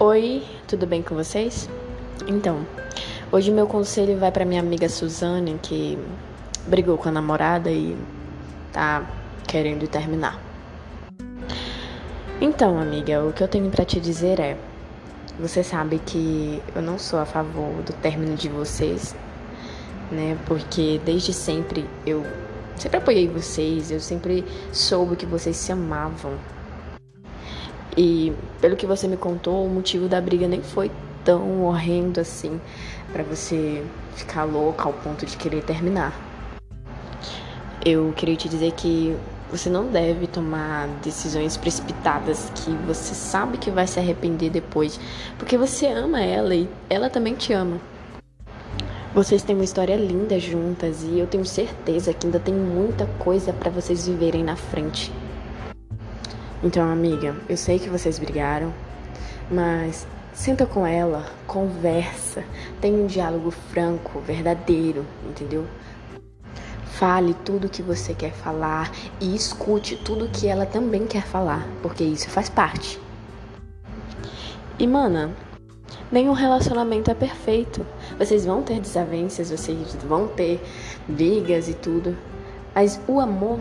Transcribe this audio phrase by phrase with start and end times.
[0.00, 1.68] Oi, tudo bem com vocês?
[2.28, 2.64] Então,
[3.32, 5.98] hoje meu conselho vai para minha amiga Suzane, que
[6.68, 7.98] brigou com a namorada e
[8.72, 9.04] tá
[9.48, 10.40] querendo terminar.
[12.40, 14.56] Então, amiga, o que eu tenho para te dizer é:
[15.36, 19.16] você sabe que eu não sou a favor do término de vocês,
[20.12, 20.38] né?
[20.46, 22.24] Porque desde sempre eu
[22.76, 26.38] sempre apoiei vocês, eu sempre soube que vocês se amavam.
[28.00, 30.88] E pelo que você me contou, o motivo da briga nem foi
[31.24, 32.60] tão horrendo assim
[33.12, 33.84] para você
[34.14, 36.12] ficar louca ao ponto de querer terminar.
[37.84, 39.16] Eu queria te dizer que
[39.50, 45.00] você não deve tomar decisões precipitadas que você sabe que vai se arrepender depois,
[45.36, 47.78] porque você ama ela e ela também te ama.
[49.12, 53.52] Vocês têm uma história linda juntas e eu tenho certeza que ainda tem muita coisa
[53.52, 55.10] para vocês viverem na frente.
[56.62, 58.74] Então, amiga, eu sei que vocês brigaram,
[59.48, 62.42] mas senta com ela, conversa,
[62.80, 65.64] tem um diálogo franco, verdadeiro, entendeu?
[66.84, 72.02] Fale tudo que você quer falar e escute tudo que ela também quer falar, porque
[72.02, 73.00] isso faz parte.
[74.80, 75.30] E, mana,
[76.10, 77.86] nenhum relacionamento é perfeito.
[78.18, 80.60] Vocês vão ter desavenças, vocês vão ter
[81.06, 82.16] brigas e tudo,
[82.74, 83.60] mas o amor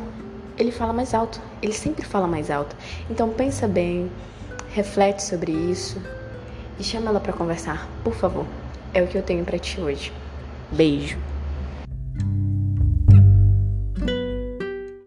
[0.57, 2.75] ele fala mais alto, ele sempre fala mais alto.
[3.09, 4.11] Então pensa bem,
[4.73, 6.01] reflete sobre isso
[6.79, 8.45] e chama ela para conversar, por favor.
[8.93, 10.11] É o que eu tenho para ti hoje.
[10.71, 11.17] Beijo.